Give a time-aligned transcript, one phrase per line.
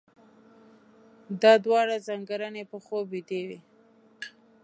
[1.41, 3.59] دا دواړه ځانګړنې په خوب ويدې وي.